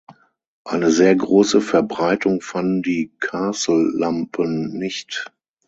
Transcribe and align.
Eine 0.63 0.89
sehr 0.89 1.15
große 1.15 1.61
Verbreitung 1.61 2.41
fanden 2.41 2.81
die 2.81 3.11
Carcel-Lampen 3.19 4.71
nicht. 4.75 5.31